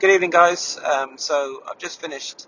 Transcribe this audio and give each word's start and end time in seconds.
Good 0.00 0.10
evening, 0.10 0.30
guys. 0.30 0.78
Um, 0.78 1.18
so 1.18 1.60
I've 1.68 1.78
just 1.78 2.00
finished 2.00 2.46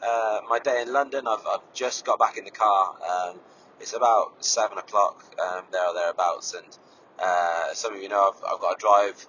uh, 0.00 0.42
my 0.48 0.60
day 0.60 0.82
in 0.82 0.92
London. 0.92 1.26
I've, 1.26 1.44
I've 1.44 1.74
just 1.74 2.04
got 2.04 2.20
back 2.20 2.38
in 2.38 2.44
the 2.44 2.52
car. 2.52 2.94
Um, 3.02 3.40
it's 3.80 3.92
about 3.92 4.44
seven 4.44 4.78
o'clock 4.78 5.24
um, 5.40 5.64
there 5.72 5.84
or 5.84 5.94
thereabouts, 5.94 6.54
and 6.54 6.78
uh, 7.18 7.74
some 7.74 7.96
of 7.96 8.02
you 8.02 8.08
know 8.08 8.30
I've, 8.30 8.44
I've 8.44 8.60
got 8.60 8.78
to 8.78 8.80
drive 8.80 9.26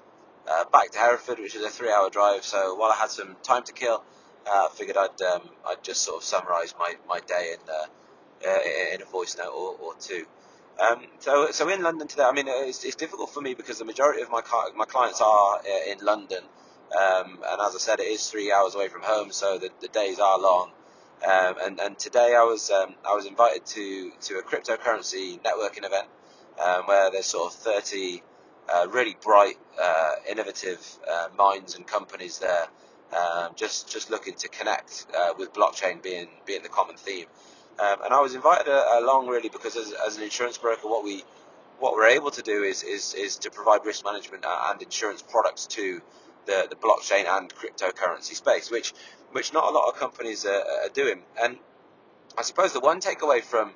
uh, 0.47 0.65
back 0.65 0.91
to 0.91 0.99
Hereford, 0.99 1.39
which 1.39 1.55
is 1.55 1.63
a 1.63 1.69
three-hour 1.69 2.11
drive. 2.11 2.43
So 2.43 2.75
while 2.75 2.91
I 2.91 2.95
had 2.95 3.09
some 3.09 3.35
time 3.41 3.63
to 3.63 3.73
kill, 3.73 4.03
uh, 4.45 4.51
I 4.51 4.69
figured 4.75 4.95
I'd 4.95 5.19
um, 5.23 5.49
I'd 5.67 5.83
just 5.83 6.03
sort 6.03 6.17
of 6.17 6.23
summarise 6.23 6.75
my, 6.77 6.93
my 7.09 7.21
day 7.21 7.55
in 7.55 7.69
uh, 7.69 8.49
uh, 8.51 8.59
in 8.93 9.01
a 9.01 9.05
voice 9.05 9.35
note 9.35 9.51
or, 9.51 9.75
or 9.81 9.95
two. 9.99 10.27
Um, 10.79 11.05
so, 11.19 11.49
so 11.51 11.69
in 11.69 11.81
London 11.81 12.07
today, 12.07 12.23
I 12.23 12.33
mean, 12.33 12.45
it's, 12.47 12.83
it's 12.83 12.95
difficult 12.95 13.31
for 13.31 13.41
me 13.41 13.53
because 13.55 13.79
the 13.79 13.85
majority 13.85 14.21
of 14.21 14.29
my 14.29 14.41
my 14.75 14.85
clients 14.85 15.21
are 15.21 15.57
uh, 15.57 15.91
in 15.91 15.99
London, 16.05 16.43
um, 16.99 17.39
and 17.45 17.61
as 17.61 17.75
I 17.75 17.79
said, 17.79 17.99
it 17.99 18.07
is 18.07 18.29
three 18.29 18.51
hours 18.51 18.75
away 18.75 18.87
from 18.87 19.01
home, 19.01 19.31
so 19.31 19.57
the, 19.57 19.69
the 19.81 19.87
days 19.87 20.19
are 20.19 20.39
long. 20.39 20.71
Um, 21.23 21.55
and, 21.63 21.79
and 21.79 21.97
today 21.97 22.35
I 22.35 22.43
was 22.43 22.69
um, 22.69 22.95
I 23.07 23.15
was 23.15 23.25
invited 23.25 23.65
to 23.67 24.11
to 24.21 24.39
a 24.39 24.43
cryptocurrency 24.43 25.39
networking 25.41 25.85
event 25.85 26.07
um, 26.63 26.83
where 26.85 27.11
there's 27.11 27.25
sort 27.25 27.53
of 27.53 27.59
30 27.59 28.21
uh, 28.69 28.87
really 28.89 29.15
bright, 29.21 29.55
uh, 29.81 30.11
innovative 30.29 30.85
uh, 31.09 31.27
minds 31.37 31.75
and 31.75 31.87
companies 31.87 32.39
there, 32.39 32.67
um, 33.17 33.51
just 33.55 33.89
just 33.89 34.09
looking 34.09 34.33
to 34.35 34.49
connect 34.49 35.07
uh, 35.17 35.33
with 35.37 35.53
blockchain 35.53 36.01
being 36.01 36.27
being 36.45 36.61
the 36.61 36.69
common 36.69 36.97
theme. 36.97 37.25
Um, 37.79 38.03
and 38.03 38.13
I 38.13 38.21
was 38.21 38.35
invited 38.35 38.67
along 38.67 39.27
really 39.27 39.49
because 39.49 39.75
as, 39.75 39.93
as 40.05 40.17
an 40.17 40.23
insurance 40.23 40.57
broker, 40.57 40.87
what 40.87 41.03
we 41.03 41.23
what 41.79 41.93
we're 41.93 42.07
able 42.07 42.31
to 42.31 42.41
do 42.41 42.63
is 42.63 42.83
is, 42.83 43.13
is 43.13 43.37
to 43.37 43.51
provide 43.51 43.85
risk 43.85 44.05
management 44.05 44.45
and 44.45 44.81
insurance 44.81 45.21
products 45.21 45.67
to 45.67 46.01
the, 46.45 46.67
the 46.69 46.75
blockchain 46.75 47.25
and 47.27 47.53
cryptocurrency 47.53 48.35
space, 48.35 48.71
which 48.71 48.93
which 49.31 49.51
not 49.53 49.65
a 49.65 49.71
lot 49.71 49.89
of 49.89 49.99
companies 49.99 50.45
are, 50.45 50.63
are 50.83 50.89
doing. 50.93 51.21
And 51.41 51.57
I 52.37 52.41
suppose 52.43 52.73
the 52.73 52.79
one 52.79 52.99
takeaway 52.99 53.43
from 53.43 53.73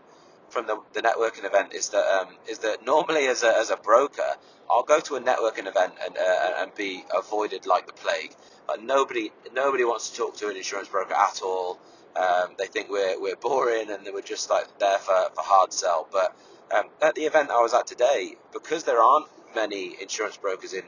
from 0.50 0.66
the, 0.66 0.80
the 0.94 1.02
networking 1.02 1.46
event 1.46 1.74
is 1.74 1.90
that 1.90 2.06
um, 2.20 2.36
is 2.50 2.60
that 2.60 2.86
normally 2.86 3.28
as 3.28 3.44
a, 3.44 3.58
as 3.58 3.70
a 3.70 3.78
broker, 3.78 4.36
I'll 4.70 4.84
go 4.84 5.00
to 5.00 5.16
a 5.16 5.22
networking 5.22 5.68
event 5.68 5.94
and 6.04 6.18
uh, 6.18 6.54
and 6.60 6.74
be 6.76 7.04
avoided 7.16 7.66
like 7.66 7.88
the 7.88 7.94
plague. 7.94 8.34
But 8.68 8.84
nobody 8.84 9.32
nobody 9.54 9.84
wants 9.84 10.10
to 10.10 10.18
talk 10.18 10.38
to 10.38 10.50
an 10.50 10.58
insurance 10.58 10.88
broker 10.90 11.14
at 11.14 11.42
all. 11.44 11.80
Um, 12.16 12.56
they 12.58 12.68
think 12.68 12.90
we're 12.90 13.20
we're 13.20 13.36
boring 13.36 13.92
and 13.92 14.08
we're 14.14 14.22
just 14.22 14.50
like 14.50 14.80
there 14.80 14.98
for, 14.98 15.30
for 15.36 15.42
hard 15.42 15.74
sell. 15.74 16.08
But 16.12 16.36
um, 16.76 16.86
at 17.02 17.16
the 17.16 17.22
event 17.24 17.50
I 17.52 17.62
was 17.62 17.74
at 17.74 17.88
today, 17.88 18.36
because 18.52 18.84
there 18.84 19.02
aren't 19.02 19.28
many 19.56 19.96
insurance 20.02 20.38
brokers 20.38 20.74
in 20.74 20.84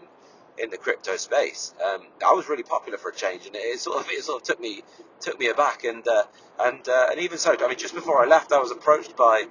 in 0.60 0.70
the 0.70 0.78
crypto 0.78 1.16
space. 1.18 1.74
Um, 1.84 2.08
I 2.26 2.34
was 2.34 2.50
really 2.50 2.64
popular 2.64 2.98
for 2.98 3.10
a 3.10 3.16
change, 3.16 3.46
and 3.46 3.56
it 3.56 3.80
sort 3.80 4.00
of 4.00 4.08
it 4.10 4.24
sort 4.24 4.42
of 4.42 4.48
took 4.48 4.60
me 4.60 4.84
took 5.20 5.40
me 5.40 5.48
aback. 5.48 5.84
And 5.84 6.08
uh, 6.08 6.24
and 6.60 6.88
uh, 6.88 7.08
and 7.12 7.20
even 7.20 7.38
so, 7.38 7.56
I 7.60 7.68
mean, 7.68 7.78
just 7.78 7.96
before 7.96 8.24
I 8.24 8.28
left, 8.28 8.52
I 8.52 8.60
was 8.60 8.72
approached 8.72 9.16
by 9.16 9.46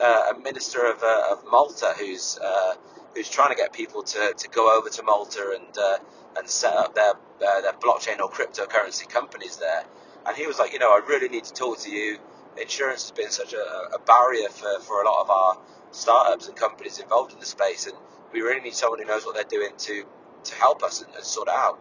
uh, 0.00 0.32
a 0.34 0.38
minister 0.38 0.84
of, 0.86 1.02
uh, 1.02 1.32
of 1.32 1.44
Malta 1.50 1.94
who's 1.98 2.38
uh, 2.38 2.74
who's 3.14 3.28
trying 3.28 3.50
to 3.50 3.56
get 3.56 3.72
people 3.72 4.02
to, 4.02 4.32
to 4.36 4.48
go 4.48 4.76
over 4.76 4.88
to 4.88 5.02
Malta 5.02 5.58
and 5.58 5.78
uh, 5.78 5.98
and 6.36 6.48
set 6.48 6.74
up 6.74 6.94
their 6.94 7.14
their 7.40 7.72
blockchain 7.74 8.20
or 8.20 8.30
cryptocurrency 8.30 9.08
companies 9.08 9.56
there. 9.56 9.84
And 10.24 10.36
he 10.36 10.46
was 10.46 10.58
like, 10.58 10.72
you 10.72 10.78
know, 10.78 10.90
I 10.90 11.00
really 11.08 11.28
need 11.28 11.44
to 11.44 11.52
talk 11.52 11.80
to 11.80 11.90
you. 11.90 12.18
Insurance 12.60 13.02
has 13.04 13.10
been 13.10 13.30
such 13.30 13.54
a, 13.54 13.94
a 13.94 13.98
barrier 14.06 14.48
for, 14.48 14.78
for 14.80 15.02
a 15.02 15.06
lot 15.10 15.22
of 15.22 15.30
our 15.30 15.58
startups 15.90 16.46
and 16.46 16.56
companies 16.56 16.98
involved 16.98 17.32
in 17.32 17.40
the 17.40 17.46
space, 17.46 17.86
and 17.86 17.96
we 18.32 18.40
really 18.40 18.60
need 18.60 18.74
someone 18.74 19.00
who 19.00 19.06
knows 19.06 19.24
what 19.24 19.34
they're 19.34 19.44
doing 19.44 19.72
to 19.78 20.04
to 20.44 20.54
help 20.54 20.82
us 20.82 21.02
and, 21.02 21.14
and 21.14 21.24
sort 21.24 21.48
out. 21.48 21.78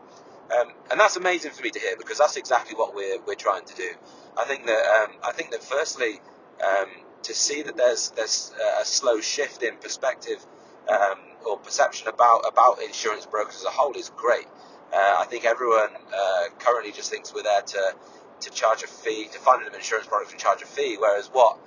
Um, 0.56 0.74
and 0.90 1.00
that's 1.00 1.16
amazing 1.16 1.52
for 1.52 1.64
me 1.64 1.70
to 1.70 1.80
hear 1.80 1.96
because 1.98 2.18
that's 2.18 2.36
exactly 2.36 2.76
what 2.76 2.94
we're 2.94 3.20
we're 3.26 3.36
trying 3.36 3.66
to 3.66 3.76
do. 3.76 3.90
I 4.38 4.46
think 4.46 4.66
that 4.66 4.84
um, 5.04 5.16
I 5.24 5.32
think 5.32 5.52
that 5.52 5.64
firstly 5.64 6.20
um, 6.66 6.90
to 7.24 7.34
see 7.34 7.62
that 7.64 7.78
there's 7.78 8.12
there's 8.12 8.54
a 8.82 8.86
slow 8.86 9.22
shift 9.22 9.64
in 9.64 9.78
perspective 9.78 10.46
um, 10.90 11.20
or 11.46 11.58
perception 11.58 12.10
about 12.10 12.42
about 12.48 12.82
insurance 12.82 13.26
brokers 13.26 13.56
as 13.56 13.66
a 13.66 13.70
whole 13.70 13.94
is 13.94 14.10
great. 14.10 14.48
Uh, 14.94 15.16
I 15.20 15.26
think 15.30 15.46
everyone 15.46 15.92
uh, 16.14 16.44
currently 16.60 16.92
just 16.92 17.10
thinks 17.10 17.34
we're 17.34 17.44
there 17.44 17.62
to 17.62 17.96
to 18.42 18.50
charge 18.50 18.84
a 18.84 18.88
fee 18.88 19.28
to 19.32 19.40
find 19.40 19.66
an 19.66 19.74
insurance 19.74 20.08
product 20.08 20.32
and 20.32 20.40
charge 20.40 20.62
a 20.62 20.66
fee, 20.66 20.98
whereas 21.00 21.28
what 21.28 21.58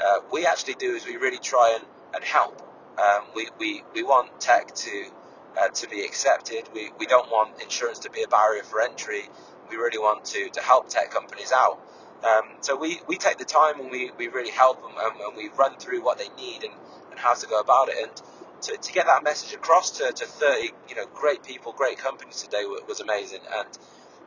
uh, 0.00 0.20
we 0.32 0.46
actually 0.46 0.74
do 0.74 0.94
is 0.94 1.06
we 1.06 1.16
really 1.16 1.38
try 1.38 1.76
and, 1.76 1.84
and 2.14 2.24
help. 2.24 2.62
Um, 2.98 3.24
we, 3.34 3.48
we, 3.58 3.82
we 3.94 4.02
want 4.02 4.40
tech 4.40 4.74
to 4.74 5.04
uh, 5.56 5.68
to 5.68 5.88
be 5.88 6.04
accepted. 6.04 6.68
We, 6.74 6.90
we 6.98 7.06
don't 7.06 7.30
want 7.30 7.60
insurance 7.62 8.00
to 8.00 8.10
be 8.10 8.22
a 8.22 8.28
barrier 8.28 8.62
for 8.62 8.80
entry. 8.80 9.22
We 9.70 9.76
really 9.76 9.98
want 9.98 10.24
to, 10.26 10.48
to 10.50 10.60
help 10.60 10.88
tech 10.88 11.10
companies 11.10 11.52
out. 11.52 11.80
Um, 12.24 12.56
so 12.60 12.76
we, 12.76 13.00
we 13.06 13.16
take 13.16 13.38
the 13.38 13.44
time 13.44 13.80
and 13.80 13.90
we, 13.90 14.10
we 14.18 14.28
really 14.28 14.50
help 14.50 14.82
them 14.82 14.92
and, 15.00 15.20
and, 15.20 15.36
we 15.36 15.50
run 15.56 15.76
through 15.78 16.02
what 16.02 16.18
they 16.18 16.28
need 16.36 16.64
and, 16.64 16.74
and 17.10 17.18
how 17.18 17.34
to 17.34 17.46
go 17.46 17.60
about 17.60 17.88
it. 17.90 17.96
And 18.02 18.22
to, 18.62 18.76
to 18.76 18.92
get 18.92 19.06
that 19.06 19.22
message 19.22 19.54
across 19.54 19.98
to, 19.98 20.10
to 20.10 20.26
30 20.26 20.72
you 20.88 20.96
know 20.96 21.06
great 21.14 21.44
people, 21.44 21.72
great 21.72 21.98
companies 21.98 22.42
today 22.42 22.64
was 22.88 22.98
amazing. 22.98 23.40
And 23.56 23.68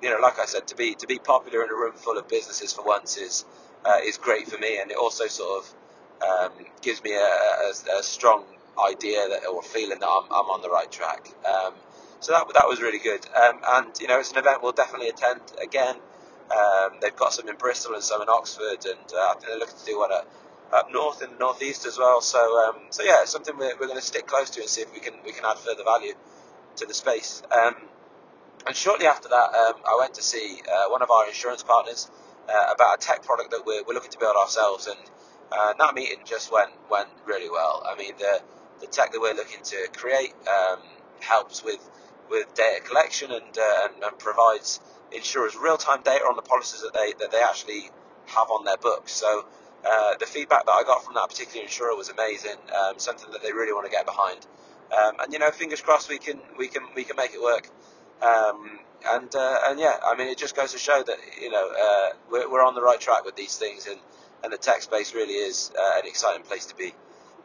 you 0.01 0.09
know, 0.09 0.19
like 0.19 0.39
I 0.39 0.45
said, 0.45 0.67
to 0.67 0.75
be 0.75 0.95
to 0.95 1.07
be 1.07 1.19
popular 1.19 1.63
in 1.63 1.69
a 1.69 1.73
room 1.73 1.93
full 1.93 2.17
of 2.17 2.27
businesses 2.27 2.73
for 2.73 2.83
once 2.83 3.17
is 3.17 3.45
uh, 3.85 3.99
is 4.03 4.17
great 4.17 4.47
for 4.47 4.57
me, 4.57 4.79
and 4.79 4.91
it 4.91 4.97
also 4.97 5.27
sort 5.27 5.63
of 5.63 5.75
um, 6.27 6.65
gives 6.81 7.03
me 7.03 7.13
a, 7.13 7.17
a, 7.17 7.99
a 7.99 8.03
strong 8.03 8.45
idea 8.79 9.27
that 9.29 9.45
or 9.47 9.61
feeling 9.61 9.99
that 9.99 10.07
I'm, 10.07 10.25
I'm 10.25 10.49
on 10.49 10.61
the 10.61 10.69
right 10.69 10.91
track. 10.91 11.29
Um, 11.45 11.73
so 12.19 12.31
that 12.33 12.45
that 12.53 12.67
was 12.67 12.81
really 12.81 12.99
good. 12.99 13.25
Um, 13.35 13.59
and 13.67 13.99
you 13.99 14.07
know, 14.07 14.19
it's 14.19 14.31
an 14.31 14.37
event 14.37 14.61
we'll 14.61 14.71
definitely 14.71 15.09
attend 15.09 15.41
again. 15.61 15.95
Um, 16.51 16.97
they've 17.01 17.15
got 17.15 17.33
some 17.33 17.47
in 17.49 17.55
Bristol 17.55 17.93
and 17.93 18.03
some 18.03 18.21
in 18.21 18.29
Oxford, 18.29 18.85
and 18.85 19.13
uh, 19.13 19.17
I 19.17 19.33
think 19.33 19.47
they're 19.47 19.59
looking 19.59 19.77
to 19.77 19.85
do 19.85 19.99
one 19.99 20.11
at, 20.11 20.27
up 20.73 20.91
north 20.91 21.21
and 21.21 21.37
northeast 21.39 21.85
as 21.85 21.97
well. 21.97 22.21
So 22.21 22.39
um, 22.39 22.81
so 22.89 23.03
yeah, 23.03 23.21
it's 23.21 23.31
something 23.31 23.57
we're, 23.57 23.75
we're 23.79 23.87
going 23.87 23.99
to 23.99 24.05
stick 24.05 24.27
close 24.27 24.49
to 24.51 24.61
and 24.61 24.69
see 24.69 24.81
if 24.81 24.93
we 24.93 24.99
can 24.99 25.15
we 25.25 25.31
can 25.31 25.45
add 25.45 25.57
further 25.57 25.83
value 25.83 26.13
to 26.77 26.85
the 26.85 26.93
space. 26.93 27.41
Um, 27.51 27.75
and 28.67 28.75
shortly 28.75 29.07
after 29.07 29.27
that, 29.29 29.55
um, 29.55 29.81
I 29.87 29.97
went 29.99 30.13
to 30.15 30.21
see 30.21 30.61
uh, 30.71 30.89
one 30.89 31.01
of 31.01 31.09
our 31.09 31.27
insurance 31.27 31.63
partners 31.63 32.09
uh, 32.47 32.73
about 32.73 32.97
a 32.97 33.01
tech 33.01 33.23
product 33.23 33.51
that 33.51 33.65
we're, 33.65 33.83
we're 33.83 33.95
looking 33.95 34.11
to 34.11 34.19
build 34.19 34.35
ourselves, 34.35 34.87
and 34.87 34.99
uh, 35.51 35.73
that 35.79 35.95
meeting 35.95 36.19
just 36.25 36.51
went 36.51 36.71
went 36.89 37.09
really 37.25 37.49
well. 37.49 37.83
I 37.85 37.95
mean, 37.97 38.13
the 38.19 38.41
the 38.81 38.87
tech 38.87 39.11
that 39.11 39.21
we're 39.21 39.33
looking 39.35 39.63
to 39.63 39.87
create 39.95 40.33
um, 40.47 40.79
helps 41.19 41.63
with 41.63 41.79
with 42.29 42.53
data 42.53 42.81
collection 42.81 43.29
and, 43.31 43.57
uh, 43.57 43.87
and, 43.87 44.03
and 44.03 44.17
provides 44.17 44.79
insurers 45.11 45.55
real 45.55 45.77
time 45.77 46.01
data 46.01 46.23
on 46.23 46.35
the 46.35 46.41
policies 46.41 46.81
that 46.81 46.93
they 46.93 47.13
that 47.19 47.31
they 47.31 47.41
actually 47.41 47.89
have 48.27 48.49
on 48.49 48.65
their 48.65 48.77
books. 48.77 49.11
So 49.11 49.45
uh, 49.85 50.15
the 50.19 50.25
feedback 50.25 50.65
that 50.65 50.71
I 50.71 50.83
got 50.83 51.03
from 51.03 51.15
that 51.15 51.29
particular 51.29 51.63
insurer 51.63 51.95
was 51.95 52.09
amazing. 52.09 52.57
Um, 52.73 52.97
something 52.97 53.31
that 53.31 53.43
they 53.43 53.51
really 53.51 53.73
want 53.73 53.85
to 53.85 53.91
get 53.91 54.05
behind. 54.05 54.45
Um, 54.91 55.15
and 55.19 55.33
you 55.33 55.39
know, 55.39 55.51
fingers 55.51 55.81
crossed 55.81 56.09
we 56.09 56.17
can 56.17 56.39
we 56.57 56.67
can 56.67 56.83
we 56.95 57.03
can 57.03 57.15
make 57.15 57.33
it 57.33 57.41
work. 57.41 57.69
Um, 58.21 58.79
and 59.07 59.33
uh, 59.35 59.59
and 59.67 59.79
yeah, 59.79 59.97
I 60.05 60.15
mean, 60.15 60.27
it 60.27 60.37
just 60.37 60.55
goes 60.55 60.71
to 60.73 60.77
show 60.77 61.01
that 61.03 61.17
you 61.41 61.49
know 61.49 61.71
uh, 61.71 62.09
we're, 62.29 62.49
we're 62.49 62.63
on 62.63 62.75
the 62.75 62.81
right 62.81 62.99
track 62.99 63.25
with 63.25 63.35
these 63.35 63.57
things, 63.57 63.87
and, 63.87 63.99
and 64.43 64.53
the 64.53 64.57
tech 64.57 64.81
space 64.81 65.13
really 65.13 65.33
is 65.33 65.71
uh, 65.77 65.99
an 65.99 66.07
exciting 66.07 66.43
place 66.43 66.65
to 66.67 66.75
be. 66.75 66.93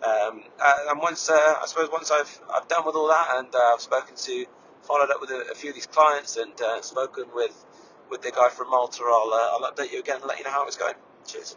Um, 0.05 0.43
and 0.91 1.01
once, 1.01 1.31
uh, 1.31 1.35
I 1.63 1.67
suppose, 1.67 1.91
once 1.93 2.11
I've 2.11 2.41
I've 2.55 2.69
done 2.69 2.87
with 2.87 2.97
all 2.97 3.09
that, 3.09 3.29
and 3.39 3.55
uh, 3.55 3.75
I've 3.75 3.81
spoken 3.81 4.17
to, 4.17 4.47
followed 4.83 5.11
up 5.11 5.21
with 5.21 5.31
a, 5.31 5.53
a 5.53 5.55
few 5.55 5.71
of 5.71 5.77
these 5.77 5.87
clients, 5.87 6.37
and 6.37 6.53
uh, 6.61 6.83
spoken 6.83 7.27
with 7.35 7.65
with 8.11 8.23
the 8.23 8.31
guy 8.31 8.49
from 8.51 8.71
Malta, 8.71 9.03
I'll 9.05 9.33
uh, 9.33 9.65
I'll 9.67 9.73
update 9.73 9.93
you 9.93 10.01
again 10.01 10.17
and 10.19 10.27
let 10.27 10.39
you 10.39 10.45
know 10.45 10.51
how 10.53 10.67
it's 10.67 10.77
going. 10.77 10.95
Cheers. 11.27 11.57